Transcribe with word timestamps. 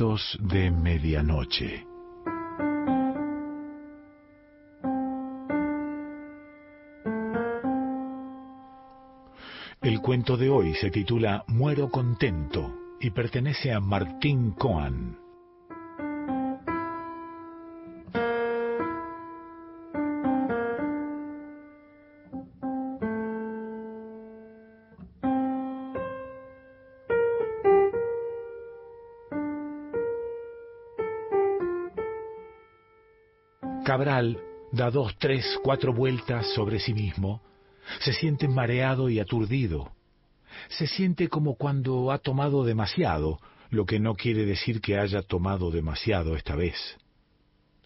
De 0.00 0.70
Medianoche. 0.70 1.86
El 9.82 10.00
cuento 10.00 10.38
de 10.38 10.48
hoy 10.48 10.72
se 10.76 10.90
titula 10.90 11.44
Muero 11.48 11.90
contento 11.90 12.74
y 12.98 13.10
pertenece 13.10 13.74
a 13.74 13.80
Martín 13.80 14.52
Coan. 14.52 15.18
Cabral 33.90 34.38
da 34.70 34.88
dos, 34.88 35.16
tres, 35.18 35.44
cuatro 35.64 35.92
vueltas 35.92 36.46
sobre 36.54 36.78
sí 36.78 36.94
mismo, 36.94 37.42
se 37.98 38.12
siente 38.12 38.46
mareado 38.46 39.10
y 39.10 39.18
aturdido. 39.18 39.90
Se 40.68 40.86
siente 40.86 41.26
como 41.26 41.56
cuando 41.56 42.12
ha 42.12 42.18
tomado 42.18 42.62
demasiado, 42.62 43.40
lo 43.68 43.86
que 43.86 43.98
no 43.98 44.14
quiere 44.14 44.44
decir 44.44 44.80
que 44.80 44.96
haya 44.96 45.22
tomado 45.22 45.72
demasiado 45.72 46.36
esta 46.36 46.54
vez. 46.54 46.76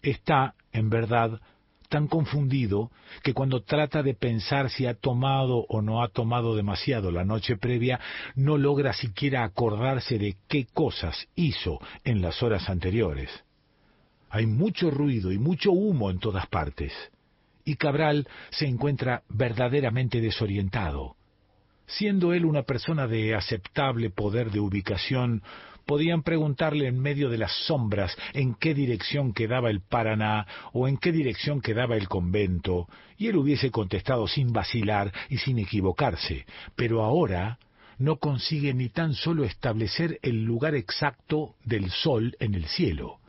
Está, 0.03 0.53
en 0.71 0.91
verdad, 0.91 1.41
tan 1.89 2.05
confundido 2.07 2.91
que 3.23 3.33
cuando 3.33 3.63
trata 3.63 4.03
de 4.03 4.13
pensar 4.13 4.69
si 4.69 4.85
ha 4.85 4.93
tomado 4.93 5.65
o 5.69 5.81
no 5.81 6.03
ha 6.03 6.09
tomado 6.09 6.55
demasiado 6.55 7.09
la 7.09 7.25
noche 7.25 7.57
previa, 7.57 7.99
no 8.35 8.59
logra 8.59 8.93
siquiera 8.93 9.43
acordarse 9.43 10.19
de 10.19 10.37
qué 10.47 10.67
cosas 10.71 11.27
hizo 11.33 11.79
en 12.03 12.21
las 12.21 12.43
horas 12.43 12.69
anteriores. 12.69 13.44
Hay 14.29 14.45
mucho 14.45 14.91
ruido 14.91 15.31
y 15.31 15.37
mucho 15.37 15.71
humo 15.71 16.09
en 16.09 16.19
todas 16.19 16.47
partes, 16.47 16.93
y 17.63 17.75
Cabral 17.75 18.27
se 18.51 18.67
encuentra 18.67 19.23
verdaderamente 19.29 20.21
desorientado. 20.21 21.15
Siendo 21.87 22.33
él 22.33 22.45
una 22.45 22.63
persona 22.63 23.07
de 23.07 23.35
aceptable 23.35 24.09
poder 24.09 24.51
de 24.51 24.59
ubicación, 24.59 25.43
podían 25.85 26.23
preguntarle 26.23 26.87
en 26.87 26.99
medio 26.99 27.29
de 27.29 27.37
las 27.37 27.51
sombras 27.67 28.15
en 28.33 28.55
qué 28.55 28.73
dirección 28.73 29.33
quedaba 29.33 29.69
el 29.69 29.81
Paraná 29.81 30.47
o 30.73 30.87
en 30.87 30.97
qué 30.97 31.11
dirección 31.11 31.61
quedaba 31.61 31.95
el 31.95 32.07
convento, 32.07 32.87
y 33.17 33.27
él 33.27 33.37
hubiese 33.37 33.71
contestado 33.71 34.27
sin 34.27 34.51
vacilar 34.51 35.13
y 35.29 35.37
sin 35.37 35.59
equivocarse, 35.59 36.45
pero 36.75 37.03
ahora 37.03 37.59
no 37.97 38.17
consigue 38.17 38.73
ni 38.73 38.89
tan 38.89 39.13
solo 39.13 39.45
establecer 39.45 40.19
el 40.21 40.43
lugar 40.43 40.75
exacto 40.75 41.55
del 41.63 41.89
sol 41.91 42.35
en 42.39 42.55
el 42.55 42.65
cielo 42.65 43.19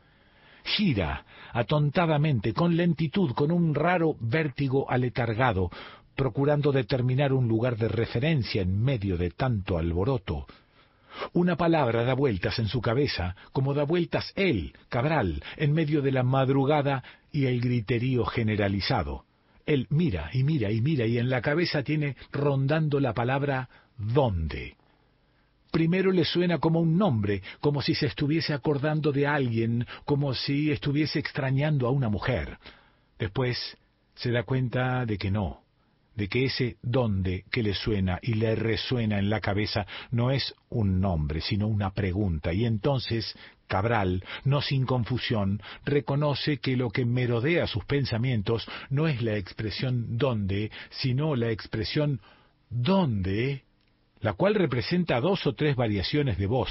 gira 0.66 1.24
atontadamente, 1.52 2.52
con 2.52 2.76
lentitud, 2.76 3.32
con 3.32 3.50
un 3.50 3.74
raro 3.74 4.16
vértigo 4.20 4.90
aletargado, 4.90 5.70
procurando 6.14 6.72
determinar 6.72 7.32
un 7.32 7.48
lugar 7.48 7.76
de 7.76 7.88
referencia 7.88 8.62
en 8.62 8.82
medio 8.82 9.16
de 9.16 9.30
tanto 9.30 9.78
alboroto. 9.78 10.46
Una 11.32 11.56
palabra 11.56 12.04
da 12.04 12.14
vueltas 12.14 12.58
en 12.58 12.68
su 12.68 12.80
cabeza, 12.80 13.36
como 13.52 13.72
da 13.72 13.84
vueltas 13.84 14.32
él, 14.36 14.74
Cabral, 14.88 15.42
en 15.56 15.72
medio 15.72 16.02
de 16.02 16.12
la 16.12 16.22
madrugada 16.22 17.02
y 17.32 17.46
el 17.46 17.60
griterío 17.60 18.26
generalizado. 18.26 19.24
Él 19.64 19.86
mira 19.90 20.30
y 20.32 20.44
mira 20.44 20.70
y 20.70 20.80
mira 20.80 21.06
y 21.06 21.18
en 21.18 21.30
la 21.30 21.40
cabeza 21.42 21.82
tiene 21.82 22.16
rondando 22.32 23.00
la 23.00 23.14
palabra 23.14 23.68
¿dónde? 23.96 24.76
Primero 25.76 26.10
le 26.10 26.24
suena 26.24 26.56
como 26.56 26.80
un 26.80 26.96
nombre, 26.96 27.42
como 27.60 27.82
si 27.82 27.94
se 27.94 28.06
estuviese 28.06 28.54
acordando 28.54 29.12
de 29.12 29.26
alguien, 29.26 29.86
como 30.06 30.32
si 30.32 30.70
estuviese 30.70 31.18
extrañando 31.18 31.86
a 31.86 31.90
una 31.90 32.08
mujer. 32.08 32.56
Después 33.18 33.76
se 34.14 34.30
da 34.30 34.44
cuenta 34.44 35.04
de 35.04 35.18
que 35.18 35.30
no, 35.30 35.64
de 36.14 36.28
que 36.28 36.46
ese 36.46 36.78
dónde 36.80 37.44
que 37.50 37.62
le 37.62 37.74
suena 37.74 38.18
y 38.22 38.32
le 38.32 38.54
resuena 38.54 39.18
en 39.18 39.28
la 39.28 39.40
cabeza 39.40 39.86
no 40.10 40.30
es 40.30 40.54
un 40.70 40.98
nombre, 40.98 41.42
sino 41.42 41.68
una 41.68 41.90
pregunta, 41.90 42.54
y 42.54 42.64
entonces 42.64 43.36
Cabral, 43.66 44.24
no 44.44 44.62
sin 44.62 44.86
confusión, 44.86 45.60
reconoce 45.84 46.56
que 46.56 46.74
lo 46.78 46.88
que 46.88 47.04
merodea 47.04 47.66
sus 47.66 47.84
pensamientos 47.84 48.66
no 48.88 49.08
es 49.08 49.20
la 49.20 49.36
expresión 49.36 50.16
dónde, 50.16 50.70
sino 50.88 51.36
la 51.36 51.50
expresión 51.50 52.22
dónde 52.70 53.65
la 54.20 54.32
cual 54.32 54.54
representa 54.54 55.20
dos 55.20 55.46
o 55.46 55.54
tres 55.54 55.76
variaciones 55.76 56.38
de 56.38 56.46
voz. 56.46 56.70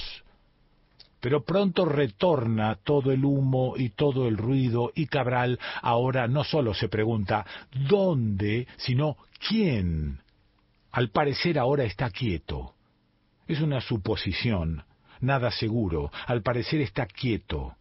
Pero 1.20 1.44
pronto 1.44 1.86
retorna 1.86 2.76
todo 2.76 3.12
el 3.12 3.26
humo 3.26 3.76
y 3.78 3.90
todo 3.90 4.28
el 4.28 4.38
ruido 4.38 4.92
y 4.94 5.08
Cabral 5.08 5.60
ahora 5.82 6.28
no 6.28 6.44
solo 6.44 6.74
se 6.74 6.88
pregunta 6.88 7.46
¿dónde? 7.88 8.68
sino 8.78 9.18
¿quién? 9.48 10.20
Al 10.92 11.10
parecer 11.10 11.58
ahora 11.58 11.84
está 11.84 12.10
quieto. 12.10 12.74
Es 13.48 13.62
una 13.62 13.82
suposición, 13.82 14.84
nada 15.20 15.52
seguro, 15.52 16.12
al 16.28 16.42
parecer 16.42 16.82
está 16.82 17.06
quieto 17.06 17.76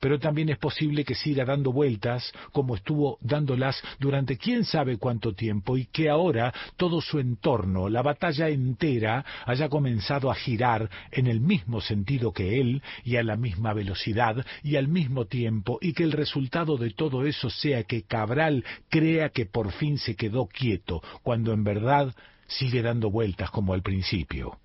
pero 0.00 0.18
también 0.18 0.48
es 0.48 0.58
posible 0.58 1.04
que 1.04 1.14
siga 1.14 1.44
dando 1.44 1.72
vueltas 1.72 2.32
como 2.52 2.76
estuvo 2.76 3.18
dándolas 3.20 3.80
durante 3.98 4.36
quién 4.36 4.64
sabe 4.64 4.98
cuánto 4.98 5.34
tiempo 5.34 5.76
y 5.76 5.86
que 5.86 6.08
ahora 6.08 6.52
todo 6.76 7.00
su 7.00 7.18
entorno, 7.18 7.88
la 7.88 8.02
batalla 8.02 8.48
entera, 8.48 9.24
haya 9.46 9.68
comenzado 9.68 10.30
a 10.30 10.34
girar 10.34 10.90
en 11.10 11.26
el 11.26 11.40
mismo 11.40 11.80
sentido 11.80 12.32
que 12.32 12.60
él 12.60 12.82
y 13.04 13.16
a 13.16 13.22
la 13.22 13.36
misma 13.36 13.72
velocidad 13.72 14.44
y 14.62 14.76
al 14.76 14.88
mismo 14.88 15.26
tiempo 15.26 15.78
y 15.80 15.92
que 15.92 16.04
el 16.04 16.12
resultado 16.12 16.76
de 16.76 16.90
todo 16.90 17.26
eso 17.26 17.50
sea 17.50 17.84
que 17.84 18.02
Cabral 18.02 18.64
crea 18.88 19.30
que 19.30 19.46
por 19.46 19.72
fin 19.72 19.98
se 19.98 20.16
quedó 20.16 20.46
quieto 20.46 21.02
cuando 21.22 21.52
en 21.52 21.64
verdad 21.64 22.14
sigue 22.46 22.82
dando 22.82 23.10
vueltas 23.10 23.50
como 23.50 23.74
al 23.74 23.82
principio. 23.82 24.58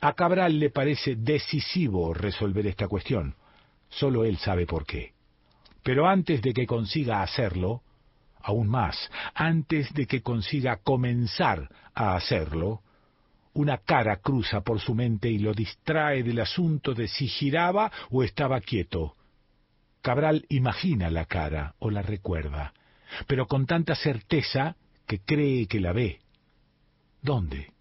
A 0.00 0.12
Cabral 0.14 0.58
le 0.58 0.70
parece 0.70 1.16
decisivo 1.16 2.12
resolver 2.12 2.66
esta 2.66 2.88
cuestión. 2.88 3.34
Solo 3.88 4.24
él 4.24 4.38
sabe 4.38 4.66
por 4.66 4.84
qué. 4.84 5.12
Pero 5.82 6.08
antes 6.08 6.42
de 6.42 6.52
que 6.52 6.66
consiga 6.66 7.22
hacerlo, 7.22 7.82
aún 8.42 8.68
más, 8.68 9.10
antes 9.34 9.92
de 9.94 10.06
que 10.06 10.22
consiga 10.22 10.78
comenzar 10.78 11.68
a 11.94 12.16
hacerlo, 12.16 12.82
una 13.54 13.78
cara 13.78 14.16
cruza 14.16 14.60
por 14.60 14.80
su 14.80 14.94
mente 14.94 15.30
y 15.30 15.38
lo 15.38 15.54
distrae 15.54 16.22
del 16.22 16.40
asunto 16.40 16.92
de 16.92 17.08
si 17.08 17.26
giraba 17.26 17.90
o 18.10 18.22
estaba 18.22 18.60
quieto. 18.60 19.14
Cabral 20.02 20.44
imagina 20.50 21.10
la 21.10 21.24
cara 21.24 21.74
o 21.78 21.90
la 21.90 22.02
recuerda, 22.02 22.74
pero 23.26 23.46
con 23.46 23.66
tanta 23.66 23.94
certeza 23.94 24.76
que 25.06 25.20
cree 25.20 25.66
que 25.66 25.80
la 25.80 25.92
ve. 25.92 26.20
¿Dónde? 27.22 27.72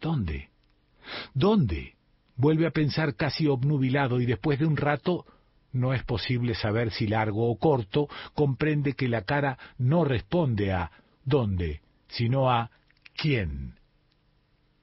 ¿Dónde? 0.00 0.50
¿Dónde? 1.34 1.96
Vuelve 2.36 2.66
a 2.66 2.70
pensar 2.70 3.14
casi 3.16 3.46
obnubilado 3.46 4.20
y 4.20 4.26
después 4.26 4.58
de 4.58 4.66
un 4.66 4.76
rato 4.76 5.26
no 5.72 5.94
es 5.94 6.02
posible 6.04 6.54
saber 6.54 6.90
si 6.90 7.06
largo 7.06 7.50
o 7.50 7.58
corto, 7.58 8.08
comprende 8.34 8.94
que 8.94 9.08
la 9.08 9.22
cara 9.22 9.58
no 9.78 10.04
responde 10.04 10.72
a 10.72 10.90
¿dónde?, 11.24 11.80
sino 12.08 12.50
a 12.50 12.70
¿quién? 13.16 13.74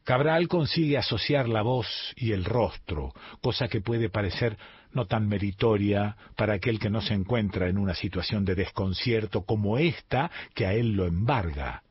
Cabral 0.03 0.47
consigue 0.47 0.97
asociar 0.97 1.49
la 1.49 1.61
voz 1.61 1.85
y 2.15 2.31
el 2.31 2.45
rostro, 2.45 3.13
cosa 3.41 3.67
que 3.67 3.81
puede 3.81 4.09
parecer 4.09 4.57
no 4.93 5.05
tan 5.05 5.27
meritoria 5.27 6.15
para 6.37 6.53
aquel 6.53 6.79
que 6.79 6.89
no 6.89 7.01
se 7.01 7.13
encuentra 7.13 7.67
en 7.67 7.77
una 7.77 7.93
situación 7.93 8.45
de 8.45 8.55
desconcierto 8.55 9.41
como 9.43 9.77
esta 9.77 10.31
que 10.55 10.65
a 10.65 10.73
él 10.73 10.93
lo 10.93 11.05
embarga. 11.05 11.83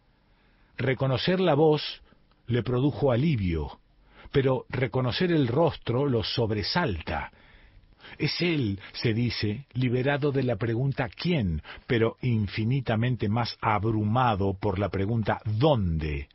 Reconocer 0.78 1.40
la 1.40 1.52
voz 1.52 1.82
le 2.46 2.62
produjo 2.62 3.12
alivio, 3.12 3.80
pero 4.36 4.66
reconocer 4.68 5.32
el 5.32 5.48
rostro 5.48 6.04
lo 6.04 6.22
sobresalta. 6.22 7.32
Es 8.18 8.38
él, 8.42 8.78
se 8.92 9.14
dice, 9.14 9.64
liberado 9.72 10.30
de 10.30 10.42
la 10.42 10.56
pregunta 10.56 11.08
¿quién?, 11.08 11.62
pero 11.86 12.18
infinitamente 12.20 13.30
más 13.30 13.56
abrumado 13.62 14.52
por 14.52 14.78
la 14.78 14.90
pregunta 14.90 15.40
¿dónde? 15.46 16.28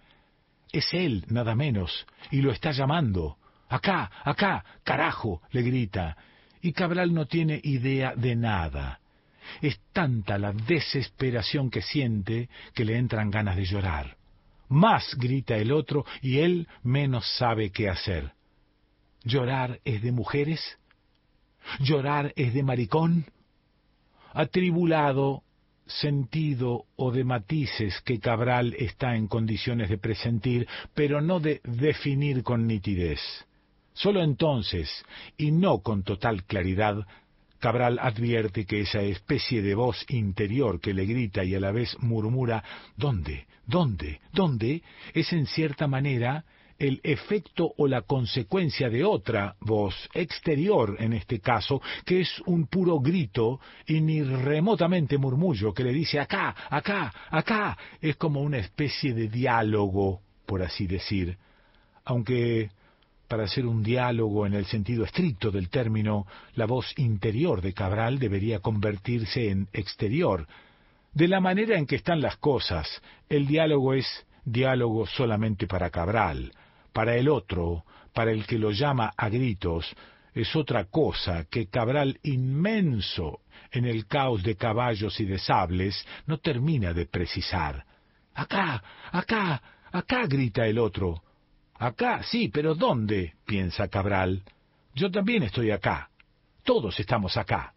Es 0.72 0.92
él, 0.96 1.26
nada 1.28 1.54
menos, 1.54 2.08
y 2.32 2.42
lo 2.42 2.52
está 2.52 2.72
llamando. 2.72 3.38
Acá, 3.70 4.10
acá, 4.24 4.66
carajo, 4.84 5.44
le 5.52 5.62
grita. 5.62 6.18
Y 6.60 6.74
Cabral 6.74 7.14
no 7.14 7.28
tiene 7.28 7.62
idea 7.64 8.16
de 8.16 8.36
nada. 8.36 9.00
Es 9.62 9.80
tanta 9.94 10.40
la 10.40 10.54
desesperación 10.54 11.70
que 11.70 11.84
siente 11.84 12.50
que 12.74 12.84
le 12.84 12.98
entran 12.98 13.30
ganas 13.30 13.58
de 13.58 13.66
llorar. 13.66 14.18
Más 14.72 15.16
grita 15.18 15.58
el 15.58 15.74
otro 15.74 16.06
y 16.22 16.40
él 16.40 16.70
menos 16.82 17.26
sabe 17.38 17.72
qué 17.72 17.90
hacer. 17.90 18.32
¿Llorar 19.22 19.82
es 19.84 20.02
de 20.02 20.14
mujeres? 20.14 20.62
¿Llorar 21.82 22.32
es 22.38 22.54
de 22.54 22.64
maricón? 22.64 23.26
Atribulado, 24.34 25.44
sentido 25.88 26.86
o 26.96 27.12
de 27.12 27.26
matices 27.26 28.00
que 28.06 28.22
Cabral 28.22 28.74
está 28.80 29.18
en 29.18 29.28
condiciones 29.28 29.90
de 29.90 29.98
presentir, 29.98 30.70
pero 30.94 31.20
no 31.20 31.42
de 31.42 31.60
definir 31.66 32.42
con 32.42 32.66
nitidez. 32.66 33.20
Solo 33.92 34.24
entonces, 34.24 34.90
y 35.36 35.52
no 35.52 35.80
con 35.80 36.04
total 36.04 36.46
claridad, 36.46 37.06
Cabral 37.62 38.00
advierte 38.02 38.66
que 38.66 38.82
esa 38.82 39.04
especie 39.04 39.62
de 39.62 39.76
voz 39.76 40.04
interior 40.10 40.82
que 40.82 40.96
le 40.96 41.06
grita 41.06 41.44
y 41.44 41.54
a 41.54 41.60
la 41.60 41.72
vez 41.72 41.96
murmura 42.00 42.64
¿Dónde? 42.98 43.46
¿Dónde? 43.68 44.20
¿Dónde? 44.34 44.82
es 45.14 45.32
en 45.32 45.46
cierta 45.46 45.88
manera 45.88 46.44
el 46.80 47.00
efecto 47.04 47.72
o 47.78 47.88
la 47.88 48.02
consecuencia 48.02 48.90
de 48.90 49.04
otra 49.04 49.56
voz 49.60 49.94
exterior 50.16 50.98
en 51.00 51.14
este 51.14 51.40
caso, 51.40 51.80
que 52.04 52.22
es 52.22 52.42
un 52.48 52.66
puro 52.66 53.00
grito 53.00 53.60
y 53.86 54.02
ni 54.02 54.24
remotamente 54.24 55.20
murmullo 55.20 55.72
que 55.72 55.84
le 55.84 55.94
dice 55.94 56.20
acá, 56.20 56.56
acá, 56.68 57.14
acá. 57.30 57.78
Es 58.02 58.16
como 58.16 58.42
una 58.42 58.58
especie 58.58 59.14
de 59.14 59.28
diálogo, 59.28 60.22
por 60.48 60.64
así 60.64 60.88
decir. 60.88 61.38
Aunque 62.06 62.72
para 63.32 63.46
hacer 63.46 63.66
un 63.66 63.82
diálogo 63.82 64.46
en 64.46 64.54
el 64.56 64.66
sentido 64.66 65.06
estricto 65.06 65.52
del 65.52 65.70
término, 65.70 66.28
la 66.56 66.66
voz 66.66 66.94
interior 66.98 67.62
de 67.62 67.72
Cabral 67.72 68.20
debería 68.20 68.60
convertirse 68.60 69.50
en 69.50 69.70
exterior. 69.72 70.46
De 71.14 71.30
la 71.30 71.40
manera 71.40 71.78
en 71.78 71.86
que 71.86 71.96
están 71.96 72.20
las 72.20 72.36
cosas, 72.36 73.02
el 73.30 73.48
diálogo 73.48 73.94
es 73.94 74.06
diálogo 74.44 75.08
solamente 75.08 75.66
para 75.66 75.90
Cabral. 75.90 76.52
Para 76.92 77.16
el 77.16 77.30
otro, 77.30 77.86
para 78.12 78.34
el 78.34 78.46
que 78.46 78.60
lo 78.60 78.72
llama 78.72 79.14
a 79.16 79.30
gritos, 79.30 79.96
es 80.34 80.54
otra 80.54 80.84
cosa 80.90 81.46
que 81.46 81.68
Cabral 81.68 82.20
inmenso 82.24 83.40
en 83.72 83.86
el 83.86 84.08
caos 84.08 84.44
de 84.44 84.58
caballos 84.58 85.18
y 85.22 85.26
de 85.26 85.40
sables 85.40 86.06
no 86.26 86.40
termina 86.40 86.92
de 86.92 87.06
precisar. 87.06 87.86
Acá, 88.34 88.84
acá, 89.10 89.62
acá 89.90 90.26
grita 90.28 90.68
el 90.68 90.78
otro. 90.78 91.24
Acá, 91.82 92.22
sí, 92.22 92.48
pero 92.50 92.76
¿dónde? 92.76 93.34
piensa 93.44 93.88
Cabral. 93.88 94.44
Yo 94.94 95.10
también 95.10 95.42
estoy 95.42 95.72
acá. 95.72 96.12
Todos 96.64 97.00
estamos 97.00 97.38
acá. 97.38 97.74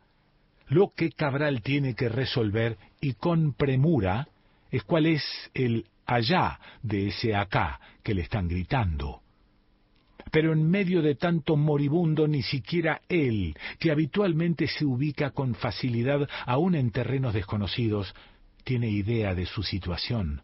Lo 0.68 0.92
que 0.94 1.10
Cabral 1.10 1.62
tiene 1.62 1.94
que 1.94 2.10
resolver 2.10 2.76
y 3.00 3.14
con 3.14 3.54
premura 3.54 4.28
es 4.70 4.84
cuál 4.84 5.06
es 5.06 5.24
el 5.54 5.86
allá 6.04 6.60
de 6.82 7.08
ese 7.08 7.34
acá 7.34 7.80
que 8.02 8.12
le 8.12 8.20
están 8.20 8.46
gritando. 8.46 9.22
Pero 10.30 10.52
en 10.52 10.68
medio 10.68 11.00
de 11.00 11.14
tanto 11.14 11.56
moribundo 11.56 12.28
ni 12.28 12.42
siquiera 12.42 13.00
él, 13.08 13.56
que 13.78 13.90
habitualmente 13.90 14.68
se 14.68 14.84
ubica 14.84 15.30
con 15.30 15.54
facilidad 15.54 16.28
aún 16.44 16.74
en 16.74 16.90
terrenos 16.90 17.32
desconocidos, 17.32 18.14
tiene 18.64 18.90
idea 18.90 19.34
de 19.34 19.46
su 19.46 19.62
situación. 19.62 20.42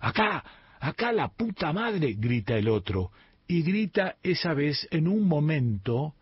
Acá, 0.00 0.42
Acá 0.80 1.12
la 1.12 1.28
puta 1.28 1.72
madre, 1.72 2.14
grita 2.18 2.56
el 2.56 2.68
otro, 2.68 3.10
y 3.46 3.62
grita 3.62 4.16
esa 4.22 4.54
vez 4.54 4.88
en 4.90 5.08
un 5.08 5.28
momento 5.28 6.14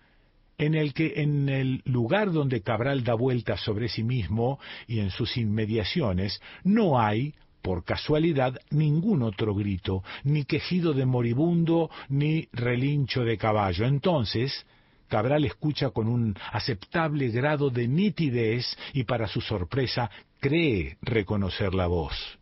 en 0.58 0.75
el 0.75 0.93
que 0.93 1.22
en 1.22 1.49
el 1.49 1.82
lugar 1.84 2.32
donde 2.32 2.62
Cabral 2.62 3.05
da 3.05 3.14
vueltas 3.14 3.60
sobre 3.60 3.88
sí 3.88 4.02
mismo 4.02 4.58
y 4.88 4.99
en 4.99 5.10
sus 5.10 5.37
inmediaciones 5.37 6.40
no 6.64 7.00
hay, 7.00 7.34
por 7.62 7.84
casualidad, 7.84 8.58
ningún 8.70 9.22
otro 9.22 9.55
grito, 9.55 10.02
ni 10.25 10.44
quejido 10.44 10.93
de 10.93 11.06
moribundo, 11.06 11.90
ni 12.08 12.49
relincho 12.52 13.25
de 13.25 13.38
caballo. 13.38 13.87
Entonces, 13.87 14.66
Cabral 15.06 15.44
escucha 15.44 15.90
con 15.90 16.08
un 16.08 16.37
aceptable 16.52 17.28
grado 17.28 17.70
de 17.70 17.87
nitidez 17.87 18.76
y 18.93 19.04
para 19.04 19.28
su 19.28 19.40
sorpresa 19.40 20.11
cree 20.40 20.99
reconocer 21.02 21.75
la 21.75 21.87
voz. 21.87 22.38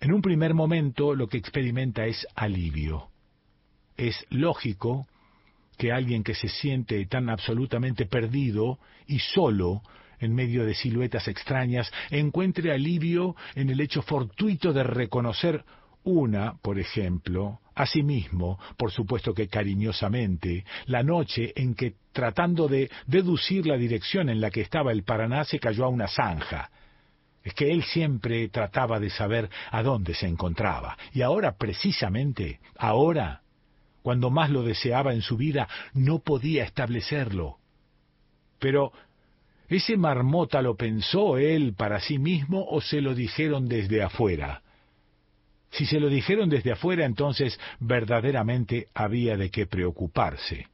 En 0.00 0.12
un 0.12 0.22
primer 0.22 0.54
momento 0.54 1.14
lo 1.14 1.28
que 1.28 1.36
experimenta 1.36 2.06
es 2.06 2.26
alivio. 2.34 3.08
Es 3.98 4.24
lógico 4.30 5.06
que 5.76 5.92
alguien 5.92 6.24
que 6.24 6.34
se 6.34 6.48
siente 6.48 7.04
tan 7.06 7.28
absolutamente 7.28 8.06
perdido 8.06 8.78
y 9.06 9.18
solo 9.18 9.82
en 10.18 10.34
medio 10.34 10.64
de 10.64 10.74
siluetas 10.74 11.28
extrañas 11.28 11.90
encuentre 12.10 12.72
alivio 12.72 13.36
en 13.54 13.68
el 13.68 13.80
hecho 13.80 14.00
fortuito 14.00 14.72
de 14.72 14.84
reconocer 14.84 15.64
una, 16.02 16.54
por 16.62 16.78
ejemplo, 16.78 17.60
a 17.74 17.84
sí 17.84 18.02
mismo, 18.02 18.58
por 18.78 18.90
supuesto 18.90 19.34
que 19.34 19.48
cariñosamente, 19.48 20.64
la 20.86 21.02
noche 21.02 21.52
en 21.56 21.74
que, 21.74 21.94
tratando 22.12 22.68
de 22.68 22.90
deducir 23.06 23.66
la 23.66 23.76
dirección 23.76 24.30
en 24.30 24.40
la 24.40 24.50
que 24.50 24.62
estaba 24.62 24.92
el 24.92 25.02
Paraná, 25.02 25.44
se 25.44 25.58
cayó 25.58 25.84
a 25.84 25.88
una 25.88 26.08
zanja, 26.08 26.70
que 27.54 27.72
él 27.72 27.82
siempre 27.84 28.48
trataba 28.48 29.00
de 29.00 29.10
saber 29.10 29.48
a 29.70 29.82
dónde 29.82 30.14
se 30.14 30.26
encontraba. 30.26 30.96
Y 31.12 31.22
ahora, 31.22 31.56
precisamente, 31.56 32.60
ahora, 32.76 33.42
cuando 34.02 34.30
más 34.30 34.50
lo 34.50 34.62
deseaba 34.62 35.14
en 35.14 35.22
su 35.22 35.36
vida, 35.36 35.68
no 35.94 36.20
podía 36.20 36.64
establecerlo. 36.64 37.56
Pero, 38.58 38.92
¿ese 39.68 39.96
marmota 39.96 40.62
lo 40.62 40.76
pensó 40.76 41.38
él 41.38 41.74
para 41.76 42.00
sí 42.00 42.18
mismo 42.18 42.66
o 42.68 42.80
se 42.80 43.00
lo 43.00 43.14
dijeron 43.14 43.68
desde 43.68 44.02
afuera? 44.02 44.62
Si 45.70 45.86
se 45.86 46.00
lo 46.00 46.08
dijeron 46.08 46.50
desde 46.50 46.72
afuera, 46.72 47.04
entonces 47.04 47.58
verdaderamente 47.78 48.88
había 48.92 49.36
de 49.36 49.50
qué 49.50 49.66
preocuparse, 49.66 50.66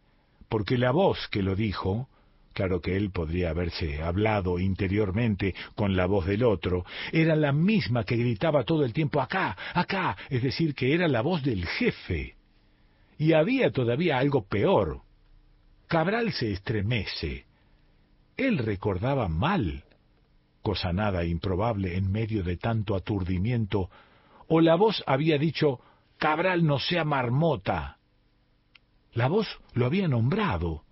porque 0.48 0.78
la 0.78 0.90
voz 0.90 1.28
que 1.28 1.42
lo 1.42 1.54
dijo 1.54 2.08
claro 2.56 2.80
que 2.80 2.96
él 2.96 3.10
podría 3.10 3.50
haberse 3.50 4.02
hablado 4.02 4.58
interiormente 4.58 5.54
con 5.74 5.94
la 5.94 6.06
voz 6.06 6.24
del 6.24 6.42
otro, 6.42 6.86
era 7.12 7.36
la 7.36 7.52
misma 7.52 8.04
que 8.04 8.16
gritaba 8.16 8.64
todo 8.64 8.82
el 8.86 8.94
tiempo 8.94 9.20
acá, 9.20 9.54
acá, 9.74 10.16
es 10.30 10.42
decir, 10.42 10.74
que 10.74 10.94
era 10.94 11.06
la 11.06 11.20
voz 11.20 11.42
del 11.42 11.66
jefe. 11.66 12.34
Y 13.18 13.34
había 13.34 13.70
todavía 13.72 14.16
algo 14.16 14.46
peor. 14.46 15.02
Cabral 15.86 16.32
se 16.32 16.50
estremece. 16.50 17.44
Él 18.38 18.56
recordaba 18.56 19.28
mal, 19.28 19.84
cosa 20.62 20.94
nada 20.94 21.26
improbable 21.26 21.98
en 21.98 22.10
medio 22.10 22.42
de 22.42 22.56
tanto 22.56 22.96
aturdimiento, 22.96 23.90
o 24.48 24.62
la 24.62 24.76
voz 24.76 25.04
había 25.06 25.36
dicho 25.36 25.80
Cabral 26.16 26.64
no 26.64 26.78
sea 26.78 27.04
marmota. 27.04 27.98
La 29.12 29.28
voz 29.28 29.46
lo 29.74 29.84
había 29.84 30.08
nombrado, 30.08 30.85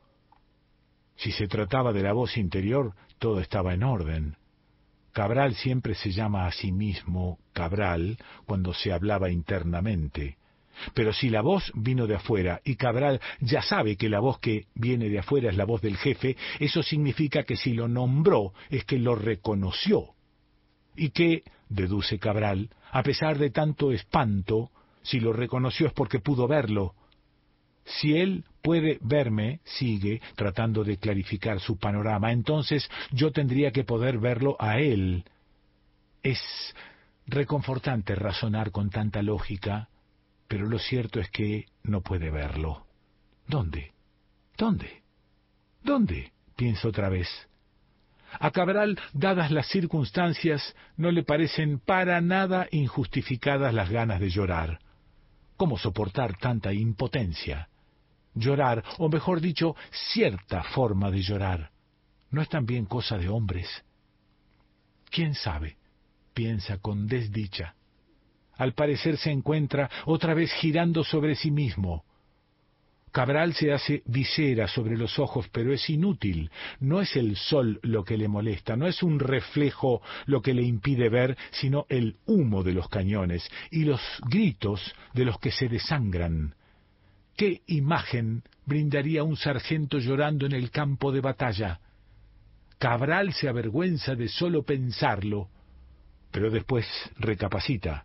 si 1.17 1.33
se 1.33 1.49
trataba 1.49 1.93
de 1.93 2.03
la 2.03 2.13
voz 2.13 2.37
interior, 2.37 2.95
todo 3.19 3.41
estaba 3.41 3.75
en 3.75 3.83
orden. 3.83 4.37
Cabral 5.13 5.55
siempre 5.55 5.95
se 5.95 6.11
llama 6.11 6.47
a 6.47 6.53
sí 6.53 6.73
mismo 6.73 7.39
Cabral 7.53 8.19
cuando 8.47 8.75
se 8.75 8.93
hablaba 8.93 9.31
internamente. 9.31 10.39
Pero 10.93 11.13
si 11.13 11.31
la 11.31 11.41
voz 11.41 11.71
vino 11.75 12.09
de 12.09 12.17
afuera 12.17 12.61
y 12.65 12.75
Cabral 12.75 13.21
ya 13.41 13.63
sabe 13.63 13.97
que 13.97 14.09
la 14.09 14.19
voz 14.19 14.41
que 14.41 14.67
viene 14.75 15.09
de 15.09 15.21
afuera 15.21 15.51
es 15.51 15.57
la 15.57 15.65
voz 15.65 15.81
del 15.83 15.97
jefe, 15.97 16.37
eso 16.59 16.83
significa 16.83 17.45
que 17.45 17.57
si 17.57 17.75
lo 17.75 17.87
nombró 17.87 18.53
es 18.71 18.85
que 18.85 18.99
lo 18.99 19.15
reconoció. 19.15 20.15
Y 20.97 21.11
que, 21.11 21.45
deduce 21.69 22.19
Cabral, 22.19 22.71
a 22.91 23.03
pesar 23.05 23.39
de 23.39 23.51
tanto 23.51 23.93
espanto, 23.93 24.71
si 25.03 25.21
lo 25.21 25.33
reconoció 25.33 25.87
es 25.87 25.93
porque 25.93 26.19
pudo 26.19 26.49
verlo, 26.49 26.95
si 27.85 28.17
él 28.17 28.45
puede 28.65 28.99
verme, 29.03 29.61
sigue 29.65 30.23
tratando 30.37 30.85
de 30.85 30.97
clarificar 30.97 31.61
su 31.61 31.77
panorama, 31.77 32.33
entonces 32.33 32.89
yo 33.13 33.31
tendría 33.31 33.73
que 33.73 33.85
poder 33.85 34.17
verlo 34.17 34.57
a 34.59 34.79
él. 34.79 35.23
Es 36.23 36.41
reconfortante 37.27 38.15
razonar 38.15 38.71
con 38.71 38.89
tanta 38.89 39.21
lógica, 39.21 39.91
pero 40.49 40.67
lo 40.67 40.79
cierto 40.79 41.21
es 41.21 41.29
que 41.29 41.67
no 41.83 42.01
puede 42.01 42.31
verlo. 42.31 42.87
¿Dónde? 43.47 43.93
¿Dónde? 44.57 45.03
¿Dónde? 45.83 46.33
pienso 46.57 46.89
otra 46.89 47.11
vez. 47.11 47.29
A 48.41 48.51
Cabral, 48.51 48.99
dadas 49.13 49.51
las 49.51 49.69
circunstancias, 49.69 50.75
no 50.97 51.11
le 51.11 51.23
parecen 51.23 51.81
para 51.81 52.23
nada 52.23 52.67
injustificadas 52.71 53.75
las 53.75 53.91
ganas 53.91 54.21
de 54.21 54.31
llorar. 54.31 54.79
¿Cómo 55.59 55.77
soportar 55.77 56.39
tanta 56.39 56.73
impotencia? 56.73 57.69
Llorar, 58.35 58.83
o 58.99 59.09
mejor 59.09 59.41
dicho, 59.41 59.77
cierta 60.13 60.63
forma 60.63 61.11
de 61.11 61.23
llorar, 61.23 61.71
no 62.31 62.43
es 62.43 62.49
también 62.49 62.87
cosa 62.87 63.17
de 63.17 63.29
hombres. 63.29 63.69
¿Quién 65.11 65.35
sabe? 65.35 65.77
piensa 66.35 66.79
con 66.79 67.07
desdicha. 67.07 67.77
Al 68.57 68.75
parecer 68.75 69.17
se 69.17 69.31
encuentra 69.31 69.89
otra 70.05 70.35
vez 70.35 70.53
girando 70.53 71.05
sobre 71.05 71.37
sí 71.37 71.51
mismo. 71.51 72.05
Cabral 73.13 73.55
se 73.55 73.73
hace 73.73 74.03
visera 74.07 74.67
sobre 74.67 74.97
los 74.97 75.21
ojos, 75.21 75.49
pero 75.53 75.73
es 75.73 75.89
inútil. 75.89 76.51
No 76.81 77.01
es 77.01 77.15
el 77.15 77.37
sol 77.37 77.79
lo 77.83 78.03
que 78.03 78.19
le 78.19 78.27
molesta, 78.27 78.75
no 78.75 78.89
es 78.89 79.05
un 79.05 79.21
reflejo 79.21 80.03
lo 80.27 80.43
que 80.43 80.53
le 80.53 80.65
impide 80.65 81.09
ver, 81.09 81.39
sino 81.53 81.87
el 81.89 82.17
humo 82.27 82.65
de 82.65 82.73
los 82.73 82.89
cañones 82.89 83.49
y 83.71 83.85
los 83.85 84.01
gritos 84.29 84.93
de 85.13 85.25
los 85.25 85.39
que 85.39 85.53
se 85.53 85.69
desangran. 85.69 86.57
¿Qué 87.37 87.63
imagen 87.67 88.45
brindaría 88.65 89.25
un 89.25 89.37
sargento 89.37 89.99
llorando 89.99 90.47
en 90.47 90.53
el 90.53 90.71
campo 90.71 91.11
de 91.11 91.21
batalla? 91.21 91.81
Cabral 92.79 93.33
se 93.33 93.49
avergüenza 93.49 94.15
de 94.15 94.29
solo 94.29 94.63
pensarlo, 94.63 95.49
pero 96.31 96.51
después 96.51 96.87
recapacita. 97.17 98.05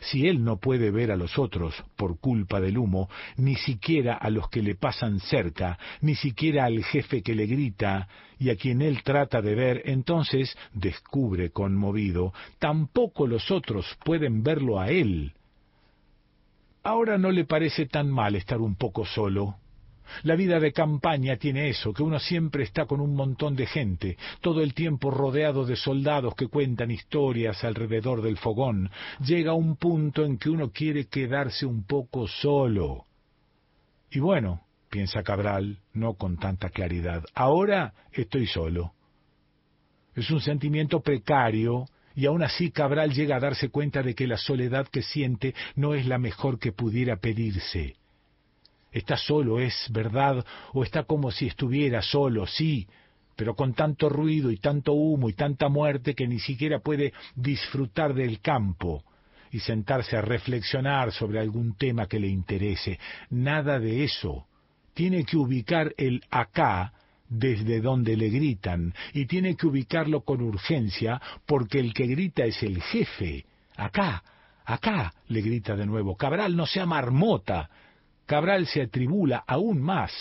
Si 0.00 0.28
él 0.28 0.44
no 0.44 0.58
puede 0.58 0.90
ver 0.90 1.10
a 1.10 1.16
los 1.16 1.38
otros 1.38 1.74
por 1.96 2.18
culpa 2.20 2.60
del 2.60 2.78
humo, 2.78 3.08
ni 3.36 3.56
siquiera 3.56 4.14
a 4.14 4.30
los 4.30 4.48
que 4.48 4.62
le 4.62 4.74
pasan 4.74 5.20
cerca, 5.20 5.78
ni 6.00 6.14
siquiera 6.14 6.66
al 6.66 6.84
jefe 6.84 7.22
que 7.22 7.34
le 7.34 7.46
grita 7.46 8.06
y 8.38 8.50
a 8.50 8.56
quien 8.56 8.82
él 8.82 9.02
trata 9.02 9.40
de 9.40 9.54
ver, 9.54 9.82
entonces 9.86 10.56
descubre 10.72 11.50
conmovido, 11.50 12.32
tampoco 12.58 13.26
los 13.26 13.50
otros 13.50 13.86
pueden 14.04 14.42
verlo 14.42 14.78
a 14.78 14.90
él. 14.90 15.32
Ahora 16.82 17.18
no 17.18 17.30
le 17.30 17.44
parece 17.44 17.86
tan 17.86 18.10
mal 18.10 18.34
estar 18.34 18.60
un 18.60 18.76
poco 18.76 19.04
solo. 19.04 19.56
La 20.24 20.36
vida 20.36 20.60
de 20.60 20.72
campaña 20.72 21.36
tiene 21.36 21.68
eso, 21.68 21.92
que 21.92 22.02
uno 22.02 22.18
siempre 22.18 22.64
está 22.64 22.86
con 22.86 23.00
un 23.00 23.14
montón 23.14 23.56
de 23.56 23.66
gente, 23.66 24.18
todo 24.40 24.62
el 24.62 24.74
tiempo 24.74 25.10
rodeado 25.10 25.64
de 25.64 25.76
soldados 25.76 26.34
que 26.34 26.48
cuentan 26.48 26.90
historias 26.90 27.64
alrededor 27.64 28.20
del 28.20 28.36
fogón. 28.36 28.90
Llega 29.24 29.54
un 29.54 29.76
punto 29.76 30.24
en 30.24 30.38
que 30.38 30.50
uno 30.50 30.70
quiere 30.70 31.06
quedarse 31.06 31.64
un 31.66 31.84
poco 31.84 32.26
solo. 32.26 33.06
Y 34.10 34.20
bueno, 34.20 34.62
piensa 34.90 35.22
Cabral, 35.22 35.78
no 35.94 36.14
con 36.14 36.36
tanta 36.36 36.68
claridad, 36.68 37.24
ahora 37.34 37.94
estoy 38.12 38.46
solo. 38.46 38.92
Es 40.14 40.30
un 40.30 40.40
sentimiento 40.40 41.00
precario, 41.00 41.86
y 42.14 42.26
aún 42.26 42.42
así 42.42 42.70
Cabral 42.70 43.12
llega 43.12 43.36
a 43.36 43.40
darse 43.40 43.68
cuenta 43.68 44.02
de 44.02 44.14
que 44.14 44.26
la 44.26 44.36
soledad 44.36 44.88
que 44.88 45.02
siente 45.02 45.54
no 45.74 45.94
es 45.94 46.06
la 46.06 46.18
mejor 46.18 46.58
que 46.58 46.72
pudiera 46.72 47.16
pedirse. 47.16 47.96
Está 48.90 49.16
solo, 49.16 49.58
es 49.58 49.74
verdad, 49.90 50.44
o 50.74 50.84
está 50.84 51.04
como 51.04 51.30
si 51.30 51.46
estuviera 51.46 52.02
solo, 52.02 52.46
sí, 52.46 52.86
pero 53.36 53.54
con 53.54 53.72
tanto 53.72 54.08
ruido 54.08 54.50
y 54.50 54.58
tanto 54.58 54.92
humo 54.92 55.28
y 55.28 55.32
tanta 55.32 55.68
muerte 55.68 56.14
que 56.14 56.28
ni 56.28 56.38
siquiera 56.38 56.80
puede 56.80 57.14
disfrutar 57.34 58.12
del 58.14 58.40
campo 58.40 59.02
y 59.50 59.60
sentarse 59.60 60.16
a 60.16 60.22
reflexionar 60.22 61.12
sobre 61.12 61.40
algún 61.40 61.76
tema 61.76 62.06
que 62.06 62.20
le 62.20 62.28
interese. 62.28 62.98
Nada 63.30 63.78
de 63.78 64.04
eso. 64.04 64.46
Tiene 64.94 65.24
que 65.24 65.36
ubicar 65.36 65.94
el 65.96 66.22
acá 66.30 66.92
desde 67.32 67.80
donde 67.80 68.14
le 68.16 68.28
gritan 68.28 68.94
y 69.14 69.24
tiene 69.26 69.56
que 69.56 69.66
ubicarlo 69.66 70.20
con 70.20 70.42
urgencia 70.42 71.20
porque 71.46 71.80
el 71.80 71.94
que 71.94 72.06
grita 72.06 72.44
es 72.44 72.62
el 72.62 72.82
jefe. 72.82 73.46
Acá, 73.76 74.22
acá, 74.66 75.14
le 75.28 75.40
grita 75.40 75.74
de 75.74 75.86
nuevo. 75.86 76.14
Cabral, 76.14 76.54
no 76.54 76.66
sea 76.66 76.84
marmota. 76.84 77.70
Cabral 78.26 78.66
se 78.66 78.82
atribula 78.82 79.44
aún 79.46 79.80
más. 79.80 80.12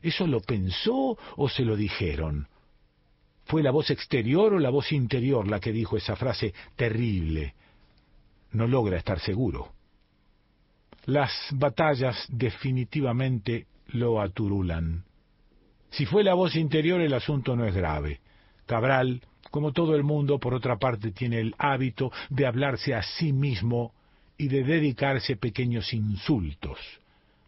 ¿Eso 0.00 0.26
lo 0.26 0.40
pensó 0.40 1.18
o 1.36 1.48
se 1.48 1.64
lo 1.64 1.76
dijeron? 1.76 2.48
¿Fue 3.44 3.62
la 3.62 3.70
voz 3.70 3.90
exterior 3.90 4.54
o 4.54 4.58
la 4.58 4.70
voz 4.70 4.90
interior 4.92 5.46
la 5.46 5.60
que 5.60 5.72
dijo 5.72 5.98
esa 5.98 6.16
frase 6.16 6.54
terrible? 6.76 7.54
No 8.52 8.66
logra 8.66 8.96
estar 8.96 9.20
seguro. 9.20 9.72
Las 11.04 11.30
batallas 11.52 12.26
definitivamente 12.30 13.66
lo 13.88 14.20
aturulan. 14.20 15.04
Si 15.92 16.06
fue 16.06 16.24
la 16.24 16.34
voz 16.34 16.56
interior 16.56 17.00
el 17.00 17.14
asunto 17.14 17.54
no 17.54 17.66
es 17.66 17.74
grave. 17.74 18.20
Cabral, 18.66 19.20
como 19.50 19.72
todo 19.72 19.94
el 19.94 20.02
mundo, 20.02 20.38
por 20.38 20.54
otra 20.54 20.78
parte, 20.78 21.12
tiene 21.12 21.38
el 21.38 21.54
hábito 21.58 22.10
de 22.30 22.46
hablarse 22.46 22.94
a 22.94 23.02
sí 23.02 23.32
mismo 23.32 23.92
y 24.38 24.48
de 24.48 24.64
dedicarse 24.64 25.36
pequeños 25.36 25.92
insultos. 25.92 26.78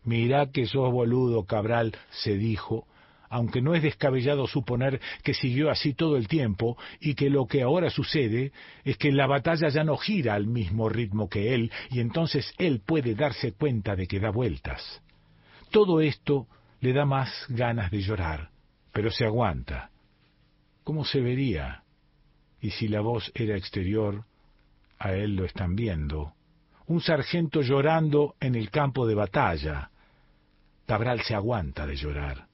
Mirá 0.04 0.50
que 0.50 0.66
sos 0.66 0.92
boludo, 0.92 1.44
Cabral, 1.44 1.96
se 2.10 2.36
dijo, 2.36 2.86
aunque 3.30 3.62
no 3.62 3.74
es 3.74 3.82
descabellado 3.82 4.46
suponer 4.46 5.00
que 5.22 5.32
siguió 5.32 5.70
así 5.70 5.94
todo 5.94 6.18
el 6.18 6.28
tiempo 6.28 6.76
y 7.00 7.14
que 7.14 7.30
lo 7.30 7.46
que 7.46 7.62
ahora 7.62 7.88
sucede 7.88 8.52
es 8.84 8.98
que 8.98 9.10
la 9.10 9.26
batalla 9.26 9.70
ya 9.70 9.82
no 9.82 9.96
gira 9.96 10.34
al 10.34 10.46
mismo 10.46 10.90
ritmo 10.90 11.30
que 11.30 11.54
él 11.54 11.72
y 11.90 12.00
entonces 12.00 12.52
él 12.58 12.82
puede 12.84 13.14
darse 13.14 13.52
cuenta 13.52 13.96
de 13.96 14.06
que 14.06 14.20
da 14.20 14.30
vueltas. 14.30 15.02
Todo 15.70 16.02
esto 16.02 16.46
le 16.84 16.92
da 16.92 17.06
más 17.06 17.46
ganas 17.48 17.90
de 17.90 18.02
llorar, 18.02 18.50
pero 18.92 19.10
se 19.10 19.24
aguanta. 19.24 19.88
¿Cómo 20.84 21.06
se 21.06 21.22
vería? 21.22 21.82
Y 22.60 22.72
si 22.72 22.88
la 22.88 23.00
voz 23.00 23.32
era 23.34 23.56
exterior, 23.56 24.26
a 24.98 25.14
él 25.14 25.34
lo 25.34 25.46
están 25.46 25.76
viendo. 25.76 26.34
Un 26.86 27.00
sargento 27.00 27.62
llorando 27.62 28.34
en 28.38 28.54
el 28.54 28.70
campo 28.70 29.06
de 29.06 29.14
batalla. 29.14 29.88
Cabral 30.84 31.22
se 31.22 31.34
aguanta 31.34 31.86
de 31.86 31.96
llorar. 31.96 32.48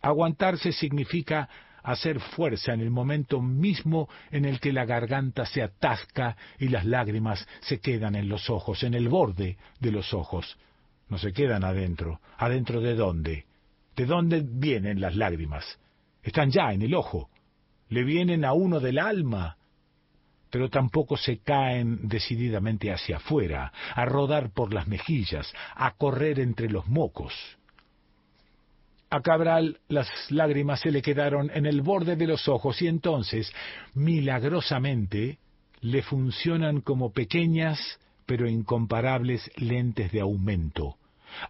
Aguantarse 0.00 0.70
significa 0.70 1.48
hacer 1.82 2.20
fuerza 2.20 2.74
en 2.74 2.82
el 2.82 2.90
momento 2.90 3.42
mismo 3.42 4.08
en 4.30 4.44
el 4.44 4.60
que 4.60 4.72
la 4.72 4.84
garganta 4.84 5.44
se 5.44 5.60
atasca 5.60 6.36
y 6.60 6.68
las 6.68 6.84
lágrimas 6.84 7.48
se 7.62 7.80
quedan 7.80 8.14
en 8.14 8.28
los 8.28 8.48
ojos, 8.48 8.84
en 8.84 8.94
el 8.94 9.08
borde 9.08 9.56
de 9.80 9.90
los 9.90 10.14
ojos. 10.14 10.56
No 11.08 11.18
se 11.18 11.32
quedan 11.32 11.64
adentro. 11.64 12.20
¿Adentro 12.38 12.80
de 12.80 12.94
dónde? 12.94 13.46
¿De 13.96 14.06
dónde 14.06 14.42
vienen 14.44 15.00
las 15.00 15.16
lágrimas? 15.16 15.64
Están 16.22 16.50
ya 16.50 16.72
en 16.72 16.82
el 16.82 16.94
ojo. 16.94 17.28
Le 17.88 18.04
vienen 18.04 18.44
a 18.44 18.52
uno 18.52 18.80
del 18.80 18.98
alma. 18.98 19.56
Pero 20.50 20.68
tampoco 20.68 21.16
se 21.16 21.38
caen 21.38 22.08
decididamente 22.08 22.92
hacia 22.92 23.16
afuera, 23.16 23.72
a 23.94 24.04
rodar 24.04 24.50
por 24.50 24.72
las 24.72 24.86
mejillas, 24.86 25.52
a 25.74 25.92
correr 25.92 26.40
entre 26.40 26.68
los 26.68 26.86
mocos. 26.88 27.32
A 29.08 29.20
Cabral 29.20 29.78
las 29.88 30.08
lágrimas 30.30 30.80
se 30.80 30.90
le 30.90 31.02
quedaron 31.02 31.50
en 31.54 31.66
el 31.66 31.82
borde 31.82 32.16
de 32.16 32.26
los 32.26 32.48
ojos 32.48 32.80
y 32.80 32.88
entonces, 32.88 33.52
milagrosamente, 33.94 35.38
le 35.80 36.02
funcionan 36.02 36.80
como 36.80 37.12
pequeñas 37.12 37.98
pero 38.24 38.48
incomparables 38.48 39.50
lentes 39.56 40.12
de 40.12 40.20
aumento. 40.20 40.96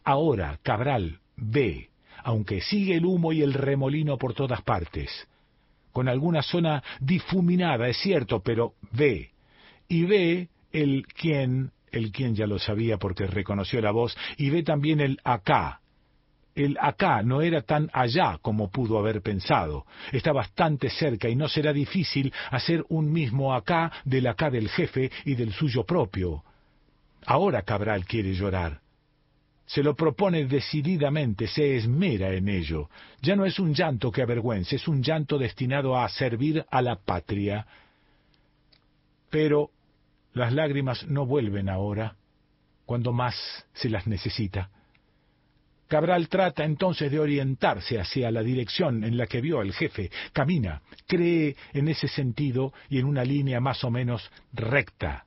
Ahora 0.02 0.58
Cabral 0.64 1.20
ve 1.36 1.91
aunque 2.24 2.60
sigue 2.60 2.96
el 2.96 3.04
humo 3.04 3.32
y 3.32 3.42
el 3.42 3.52
remolino 3.52 4.18
por 4.18 4.34
todas 4.34 4.62
partes. 4.62 5.28
Con 5.92 6.08
alguna 6.08 6.42
zona 6.42 6.82
difuminada, 7.00 7.88
es 7.88 7.98
cierto, 7.98 8.40
pero 8.40 8.74
ve. 8.92 9.30
Y 9.88 10.04
ve 10.04 10.48
el 10.72 11.06
quién, 11.06 11.70
el 11.90 12.12
quién 12.12 12.34
ya 12.34 12.46
lo 12.46 12.58
sabía 12.58 12.96
porque 12.96 13.26
reconoció 13.26 13.80
la 13.80 13.90
voz, 13.90 14.16
y 14.36 14.50
ve 14.50 14.62
también 14.62 15.00
el 15.00 15.18
acá. 15.24 15.80
El 16.54 16.76
acá 16.80 17.22
no 17.22 17.40
era 17.40 17.62
tan 17.62 17.88
allá 17.94 18.38
como 18.42 18.70
pudo 18.70 18.98
haber 18.98 19.22
pensado. 19.22 19.86
Está 20.12 20.32
bastante 20.32 20.90
cerca 20.90 21.28
y 21.28 21.36
no 21.36 21.48
será 21.48 21.72
difícil 21.72 22.32
hacer 22.50 22.84
un 22.90 23.10
mismo 23.10 23.54
acá 23.54 23.90
del 24.04 24.26
acá 24.26 24.50
del 24.50 24.68
jefe 24.68 25.10
y 25.24 25.34
del 25.34 25.52
suyo 25.52 25.84
propio. 25.84 26.42
Ahora 27.24 27.62
Cabral 27.62 28.04
quiere 28.04 28.34
llorar 28.34 28.81
se 29.66 29.82
lo 29.82 29.94
propone 29.94 30.44
decididamente, 30.46 31.46
se 31.46 31.76
esmera 31.76 32.32
en 32.34 32.48
ello. 32.48 32.88
Ya 33.20 33.36
no 33.36 33.44
es 33.46 33.58
un 33.58 33.74
llanto 33.74 34.10
que 34.10 34.22
avergüence, 34.22 34.76
es 34.76 34.88
un 34.88 35.02
llanto 35.02 35.38
destinado 35.38 35.98
a 35.98 36.08
servir 36.08 36.64
a 36.70 36.82
la 36.82 36.96
patria. 36.96 37.66
Pero 39.30 39.70
las 40.34 40.52
lágrimas 40.52 41.06
no 41.06 41.26
vuelven 41.26 41.68
ahora, 41.68 42.16
cuando 42.84 43.12
más 43.12 43.34
se 43.72 43.88
las 43.88 44.06
necesita. 44.06 44.70
Cabral 45.88 46.28
trata 46.28 46.64
entonces 46.64 47.10
de 47.12 47.20
orientarse 47.20 48.00
hacia 48.00 48.30
la 48.30 48.42
dirección 48.42 49.04
en 49.04 49.18
la 49.18 49.26
que 49.26 49.42
vio 49.42 49.60
al 49.60 49.74
jefe. 49.74 50.10
Camina, 50.32 50.80
cree 51.06 51.54
en 51.74 51.88
ese 51.88 52.08
sentido 52.08 52.72
y 52.88 52.98
en 52.98 53.04
una 53.04 53.24
línea 53.24 53.60
más 53.60 53.84
o 53.84 53.90
menos 53.90 54.30
recta. 54.54 55.26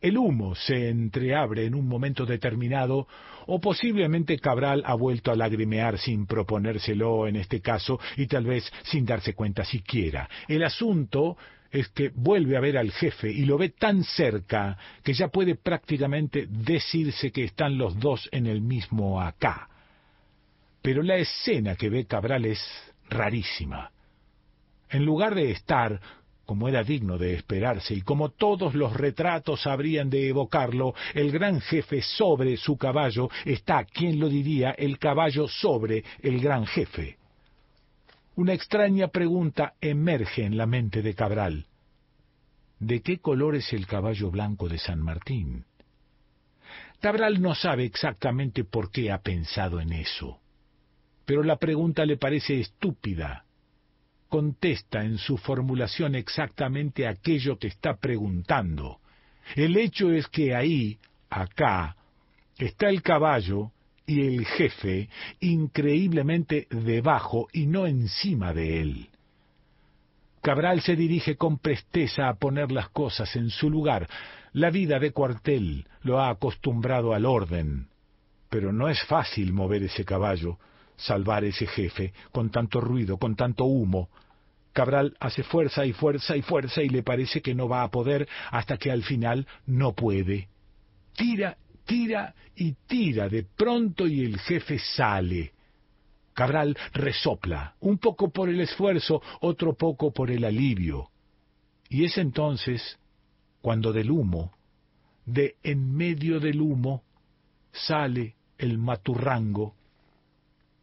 El 0.00 0.18
humo 0.18 0.54
se 0.54 0.88
entreabre 0.88 1.64
en 1.64 1.74
un 1.74 1.88
momento 1.88 2.26
determinado, 2.26 3.08
o 3.46 3.60
posiblemente 3.60 4.38
Cabral 4.38 4.82
ha 4.84 4.94
vuelto 4.94 5.30
a 5.30 5.36
lagrimear 5.36 5.98
sin 5.98 6.26
proponérselo 6.26 7.26
en 7.26 7.36
este 7.36 7.60
caso 7.60 7.98
y 8.16 8.26
tal 8.26 8.44
vez 8.44 8.70
sin 8.84 9.06
darse 9.06 9.34
cuenta 9.34 9.64
siquiera. 9.64 10.28
El 10.48 10.64
asunto 10.64 11.36
es 11.70 11.88
que 11.88 12.10
vuelve 12.14 12.56
a 12.56 12.60
ver 12.60 12.78
al 12.78 12.90
jefe 12.92 13.30
y 13.30 13.44
lo 13.44 13.58
ve 13.58 13.70
tan 13.70 14.04
cerca 14.04 14.76
que 15.02 15.14
ya 15.14 15.28
puede 15.28 15.56
prácticamente 15.56 16.46
decirse 16.48 17.30
que 17.30 17.44
están 17.44 17.78
los 17.78 17.98
dos 17.98 18.28
en 18.32 18.46
el 18.46 18.60
mismo 18.60 19.20
acá. 19.20 19.68
Pero 20.82 21.02
la 21.02 21.16
escena 21.16 21.74
que 21.74 21.90
ve 21.90 22.06
Cabral 22.06 22.44
es 22.44 22.60
rarísima. 23.08 23.90
En 24.88 25.04
lugar 25.04 25.34
de 25.34 25.50
estar 25.50 26.00
como 26.46 26.68
era 26.68 26.84
digno 26.84 27.18
de 27.18 27.34
esperarse 27.34 27.92
y 27.92 28.02
como 28.02 28.30
todos 28.30 28.74
los 28.74 28.94
retratos 28.94 29.66
habrían 29.66 30.08
de 30.08 30.28
evocarlo, 30.28 30.94
el 31.12 31.32
gran 31.32 31.60
jefe 31.60 32.00
sobre 32.00 32.56
su 32.56 32.78
caballo 32.78 33.28
está, 33.44 33.84
¿quién 33.84 34.20
lo 34.20 34.28
diría?, 34.28 34.70
el 34.70 34.98
caballo 34.98 35.48
sobre 35.48 36.04
el 36.22 36.40
gran 36.40 36.64
jefe. 36.66 37.18
Una 38.36 38.54
extraña 38.54 39.08
pregunta 39.08 39.74
emerge 39.80 40.44
en 40.44 40.56
la 40.56 40.66
mente 40.66 41.02
de 41.02 41.14
Cabral. 41.14 41.66
¿De 42.78 43.00
qué 43.00 43.18
color 43.18 43.56
es 43.56 43.72
el 43.72 43.86
caballo 43.86 44.30
blanco 44.30 44.68
de 44.68 44.78
San 44.78 45.00
Martín? 45.02 45.64
Cabral 47.00 47.42
no 47.42 47.54
sabe 47.54 47.84
exactamente 47.84 48.64
por 48.64 48.90
qué 48.90 49.10
ha 49.10 49.20
pensado 49.20 49.80
en 49.80 49.92
eso, 49.92 50.38
pero 51.24 51.42
la 51.42 51.56
pregunta 51.56 52.04
le 52.04 52.18
parece 52.18 52.60
estúpida 52.60 53.45
contesta 54.28 55.04
en 55.04 55.18
su 55.18 55.36
formulación 55.36 56.14
exactamente 56.14 57.06
aquello 57.06 57.58
que 57.58 57.68
está 57.68 57.96
preguntando. 57.96 59.00
El 59.54 59.76
hecho 59.76 60.10
es 60.10 60.26
que 60.28 60.54
ahí, 60.54 60.98
acá, 61.30 61.96
está 62.58 62.88
el 62.88 63.02
caballo 63.02 63.70
y 64.06 64.22
el 64.22 64.46
jefe 64.46 65.08
increíblemente 65.40 66.66
debajo 66.70 67.48
y 67.52 67.66
no 67.66 67.86
encima 67.86 68.52
de 68.52 68.80
él. 68.80 69.08
Cabral 70.42 70.80
se 70.80 70.94
dirige 70.94 71.36
con 71.36 71.58
presteza 71.58 72.28
a 72.28 72.34
poner 72.34 72.70
las 72.70 72.88
cosas 72.90 73.34
en 73.34 73.50
su 73.50 73.68
lugar. 73.68 74.08
La 74.52 74.70
vida 74.70 75.00
de 75.00 75.10
cuartel 75.10 75.88
lo 76.02 76.20
ha 76.20 76.30
acostumbrado 76.30 77.14
al 77.14 77.26
orden. 77.26 77.88
Pero 78.48 78.72
no 78.72 78.88
es 78.88 79.02
fácil 79.06 79.52
mover 79.52 79.82
ese 79.82 80.04
caballo, 80.04 80.58
salvar 80.96 81.44
ese 81.44 81.66
jefe, 81.66 82.12
con 82.32 82.50
tanto 82.50 82.80
ruido, 82.80 83.18
con 83.18 83.36
tanto 83.36 83.64
humo. 83.64 84.08
Cabral 84.72 85.16
hace 85.20 85.42
fuerza 85.42 85.86
y 85.86 85.92
fuerza 85.92 86.36
y 86.36 86.42
fuerza 86.42 86.82
y 86.82 86.88
le 86.88 87.02
parece 87.02 87.40
que 87.40 87.54
no 87.54 87.68
va 87.68 87.82
a 87.82 87.90
poder 87.90 88.28
hasta 88.50 88.76
que 88.76 88.90
al 88.90 89.02
final 89.02 89.46
no 89.66 89.94
puede. 89.94 90.48
Tira, 91.14 91.56
tira 91.86 92.34
y 92.54 92.72
tira 92.86 93.28
de 93.28 93.44
pronto 93.44 94.06
y 94.06 94.24
el 94.24 94.38
jefe 94.38 94.78
sale. 94.78 95.52
Cabral 96.34 96.76
resopla, 96.92 97.74
un 97.80 97.96
poco 97.96 98.30
por 98.30 98.50
el 98.50 98.60
esfuerzo, 98.60 99.22
otro 99.40 99.74
poco 99.74 100.12
por 100.12 100.30
el 100.30 100.44
alivio. 100.44 101.08
Y 101.88 102.04
es 102.04 102.18
entonces 102.18 102.98
cuando 103.62 103.92
del 103.92 104.10
humo, 104.10 104.52
de 105.24 105.56
en 105.62 105.94
medio 105.96 106.38
del 106.38 106.60
humo, 106.60 107.02
sale 107.72 108.36
el 108.58 108.78
maturrango 108.78 109.74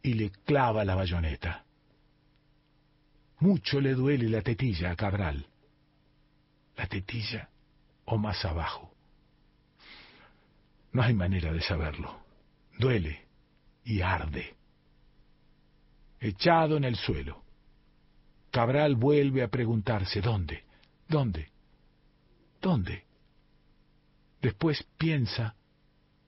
y 0.04 0.12
le 0.12 0.30
clava 0.30 0.84
la 0.84 0.94
bayoneta. 0.94 1.64
Mucho 3.40 3.80
le 3.80 3.94
duele 3.94 4.28
la 4.28 4.42
tetilla 4.42 4.90
a 4.90 4.96
Cabral. 4.96 5.46
La 6.76 6.86
tetilla 6.86 7.48
o 8.04 8.18
más 8.18 8.44
abajo. 8.44 8.92
No 10.92 11.02
hay 11.02 11.14
manera 11.14 11.52
de 11.52 11.62
saberlo. 11.62 12.20
Duele 12.78 13.24
y 13.84 14.02
arde. 14.02 14.54
Echado 16.20 16.76
en 16.76 16.84
el 16.84 16.96
suelo. 16.96 17.42
Cabral 18.50 18.96
vuelve 18.96 19.42
a 19.42 19.48
preguntarse 19.48 20.20
¿dónde? 20.20 20.64
¿Dónde? 21.08 21.50
¿Dónde? 22.60 23.04
Después 24.42 24.84
piensa 24.98 25.56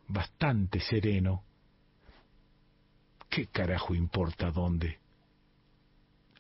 bastante 0.09 0.81
sereno. 0.81 1.46
¿Qué 3.37 3.49
carajo 3.49 3.95
importa 3.95 4.51
dónde? 4.51 4.99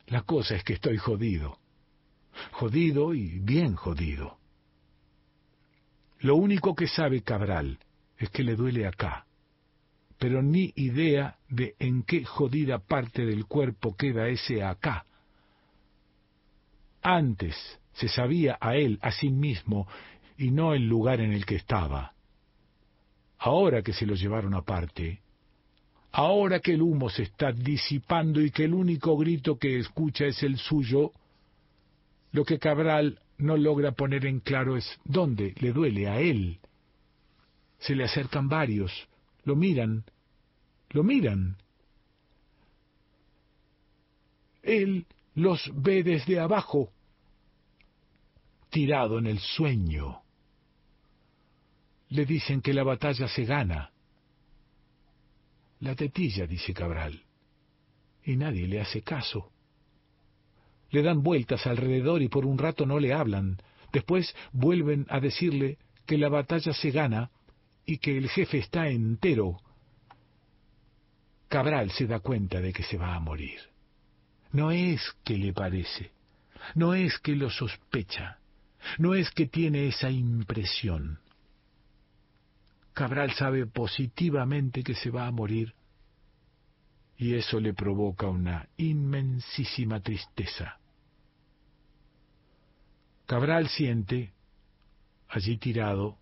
La 0.06 0.22
cosa 0.22 0.54
es 0.56 0.64
que 0.64 0.72
estoy 0.72 0.96
jodido. 0.96 1.58
Jodido 2.52 3.12
y 3.12 3.38
bien 3.38 3.74
jodido. 3.74 4.38
Lo 6.20 6.36
único 6.36 6.74
que 6.74 6.88
sabe 6.88 7.20
Cabral 7.20 7.78
es 8.16 8.30
que 8.30 8.42
le 8.42 8.56
duele 8.56 8.86
acá, 8.86 9.26
pero 10.16 10.40
ni 10.40 10.72
idea 10.74 11.36
de 11.50 11.74
en 11.78 12.02
qué 12.02 12.24
jodida 12.24 12.78
parte 12.78 13.26
del 13.26 13.44
cuerpo 13.44 13.94
queda 13.94 14.28
ese 14.28 14.64
acá. 14.64 15.04
Antes 17.02 17.78
se 17.92 18.08
sabía 18.08 18.56
a 18.58 18.74
él, 18.74 18.98
a 19.02 19.10
sí 19.10 19.28
mismo, 19.28 19.86
y 20.38 20.50
no 20.50 20.72
el 20.72 20.88
lugar 20.88 21.20
en 21.20 21.34
el 21.34 21.44
que 21.44 21.56
estaba. 21.56 22.14
Ahora 23.36 23.82
que 23.82 23.92
se 23.92 24.06
lo 24.06 24.14
llevaron 24.14 24.54
aparte, 24.54 25.25
ahora 26.16 26.60
que 26.60 26.72
el 26.72 26.80
humo 26.80 27.10
se 27.10 27.24
está 27.24 27.52
disipando 27.52 28.40
y 28.40 28.50
que 28.50 28.64
el 28.64 28.72
único 28.72 29.16
grito 29.18 29.58
que 29.58 29.78
escucha 29.78 30.24
es 30.24 30.42
el 30.42 30.56
suyo, 30.56 31.12
lo 32.32 32.44
que 32.44 32.58
Cabral 32.58 33.20
no 33.36 33.58
logra 33.58 33.92
poner 33.92 34.24
en 34.24 34.40
claro 34.40 34.78
es 34.78 34.98
dónde 35.04 35.54
le 35.60 35.72
duele 35.72 36.08
a 36.08 36.18
él. 36.18 36.58
Se 37.78 37.94
le 37.94 38.04
acercan 38.04 38.48
varios, 38.48 38.90
lo 39.44 39.56
miran, 39.56 40.04
lo 40.90 41.04
miran. 41.04 41.58
Él 44.62 45.04
los 45.34 45.70
ve 45.74 46.02
desde 46.02 46.40
abajo, 46.40 46.90
tirado 48.70 49.18
en 49.18 49.26
el 49.26 49.38
sueño 49.38 50.22
le 52.08 52.24
dicen 52.24 52.60
que 52.62 52.72
la 52.72 52.84
batalla 52.84 53.28
se 53.28 53.44
gana. 53.44 53.90
La 55.80 55.94
tetilla, 55.94 56.46
dice 56.46 56.72
Cabral. 56.72 57.22
Y 58.24 58.36
nadie 58.36 58.66
le 58.66 58.80
hace 58.80 59.02
caso. 59.02 59.52
Le 60.90 61.02
dan 61.02 61.22
vueltas 61.22 61.66
alrededor 61.66 62.22
y 62.22 62.28
por 62.28 62.46
un 62.46 62.58
rato 62.58 62.86
no 62.86 62.98
le 62.98 63.12
hablan. 63.12 63.58
Después 63.92 64.34
vuelven 64.52 65.06
a 65.08 65.20
decirle 65.20 65.78
que 66.06 66.18
la 66.18 66.28
batalla 66.28 66.72
se 66.72 66.90
gana 66.90 67.30
y 67.84 67.98
que 67.98 68.16
el 68.16 68.28
jefe 68.28 68.58
está 68.58 68.88
entero. 68.88 69.60
Cabral 71.48 71.90
se 71.90 72.06
da 72.06 72.20
cuenta 72.20 72.60
de 72.60 72.72
que 72.72 72.82
se 72.82 72.96
va 72.96 73.14
a 73.14 73.20
morir. 73.20 73.60
No 74.52 74.70
es 74.70 75.00
que 75.24 75.36
le 75.36 75.52
parece, 75.52 76.12
no 76.74 76.94
es 76.94 77.18
que 77.18 77.36
lo 77.36 77.50
sospecha, 77.50 78.38
no 78.98 79.14
es 79.14 79.30
que 79.30 79.46
tiene 79.46 79.88
esa 79.88 80.10
impresión. 80.10 81.20
Cabral 82.96 83.30
sabe 83.34 83.66
positivamente 83.66 84.82
que 84.82 84.94
se 84.94 85.10
va 85.10 85.26
a 85.26 85.30
morir 85.30 85.74
y 87.18 87.34
eso 87.34 87.60
le 87.60 87.74
provoca 87.74 88.26
una 88.26 88.70
inmensísima 88.78 90.00
tristeza. 90.00 90.78
Cabral 93.26 93.68
siente, 93.68 94.32
allí 95.28 95.58
tirado, 95.58 96.16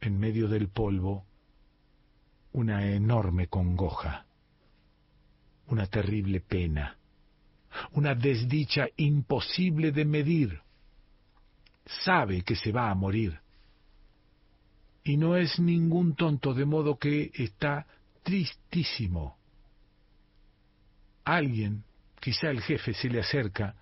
en 0.00 0.18
medio 0.18 0.48
del 0.48 0.70
polvo, 0.70 1.26
una 2.52 2.86
enorme 2.86 3.48
congoja, 3.48 4.24
una 5.66 5.86
terrible 5.86 6.40
pena, 6.40 6.96
una 7.92 8.14
desdicha 8.14 8.88
imposible 8.96 9.92
de 9.92 10.06
medir. 10.06 10.62
Sabe 11.84 12.40
que 12.40 12.56
se 12.56 12.72
va 12.72 12.90
a 12.90 12.94
morir 12.94 13.38
y 15.06 15.16
no 15.16 15.36
es 15.36 15.60
ningún 15.60 16.16
tonto, 16.16 16.52
de 16.52 16.64
modo 16.64 16.98
que 16.98 17.30
está 17.32 17.86
tristísimo. 18.24 19.36
Alguien, 21.24 21.84
quizá 22.20 22.50
el 22.50 22.60
jefe, 22.60 22.92
se 22.92 23.08
le 23.08 23.20
acerca, 23.20 23.76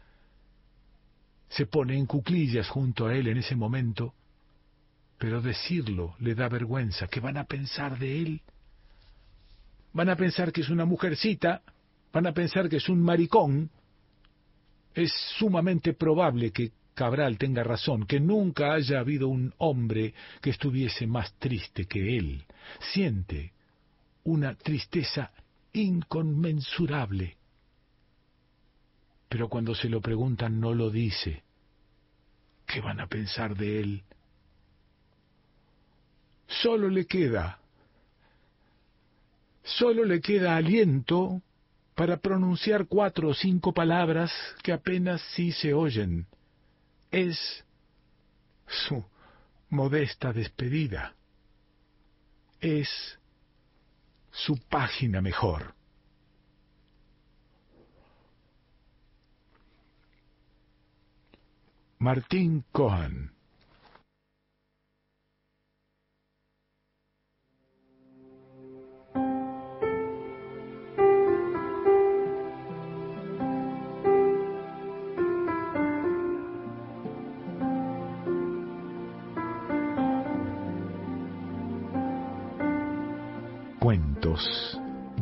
se 1.48 1.64
pone 1.64 1.96
en 1.96 2.04
cuclillas 2.04 2.68
junto 2.68 3.06
a 3.06 3.14
él 3.14 3.28
en 3.28 3.38
ese 3.38 3.56
momento, 3.56 4.12
pero 5.16 5.40
decirlo 5.40 6.14
le 6.18 6.34
da 6.34 6.50
vergüenza. 6.50 7.06
¿Qué 7.06 7.20
van 7.20 7.38
a 7.38 7.44
pensar 7.44 7.98
de 7.98 8.20
él? 8.20 8.42
Van 9.94 10.10
a 10.10 10.16
pensar 10.16 10.52
que 10.52 10.60
es 10.60 10.68
una 10.68 10.84
mujercita, 10.84 11.62
van 12.12 12.26
a 12.26 12.32
pensar 12.32 12.68
que 12.68 12.76
es 12.76 12.88
un 12.90 13.00
maricón. 13.00 13.70
Es 14.92 15.10
sumamente 15.38 15.94
probable 15.94 16.52
que 16.52 16.72
Cabral 16.94 17.38
tenga 17.38 17.64
razón, 17.64 18.06
que 18.06 18.20
nunca 18.20 18.72
haya 18.72 19.00
habido 19.00 19.28
un 19.28 19.52
hombre 19.58 20.14
que 20.40 20.50
estuviese 20.50 21.08
más 21.08 21.34
triste 21.34 21.86
que 21.86 22.16
él. 22.16 22.44
Siente 22.92 23.52
una 24.22 24.54
tristeza 24.54 25.32
inconmensurable. 25.72 27.36
Pero 29.28 29.48
cuando 29.48 29.74
se 29.74 29.88
lo 29.88 30.00
preguntan 30.00 30.60
no 30.60 30.72
lo 30.72 30.88
dice. 30.88 31.42
¿Qué 32.64 32.80
van 32.80 33.00
a 33.00 33.08
pensar 33.08 33.56
de 33.56 33.80
él? 33.80 34.02
Solo 36.46 36.88
le 36.88 37.06
queda, 37.06 37.58
solo 39.64 40.04
le 40.04 40.20
queda 40.20 40.56
aliento 40.56 41.42
para 41.96 42.18
pronunciar 42.18 42.86
cuatro 42.86 43.30
o 43.30 43.34
cinco 43.34 43.72
palabras 43.72 44.32
que 44.62 44.72
apenas 44.72 45.20
sí 45.34 45.50
se 45.50 45.74
oyen 45.74 46.26
es 47.14 47.64
su 48.66 49.04
modesta 49.70 50.32
despedida, 50.32 51.14
es 52.60 52.88
su 54.32 54.56
página 54.68 55.20
mejor. 55.20 55.74
Martín 62.00 62.64
Cohen 62.72 63.33